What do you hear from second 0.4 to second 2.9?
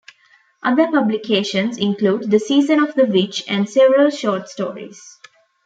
Other publications include "The Season